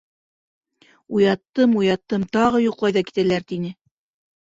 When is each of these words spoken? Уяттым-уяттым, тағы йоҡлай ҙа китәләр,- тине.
Уяттым-уяттым, 1.17 2.27
тағы 2.39 2.65
йоҡлай 2.67 2.99
ҙа 3.01 3.09
китәләр,- 3.13 3.49
тине. 3.55 3.75